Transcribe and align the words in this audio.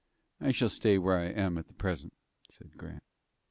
"I 0.39 0.49
shall 0.49 0.69
stay 0.69 0.97
where 0.97 1.19
I 1.19 1.25
am 1.25 1.57
for 1.57 1.61
the 1.61 1.73
present," 1.73 2.13
said 2.49 2.75
Grant. 2.75 3.03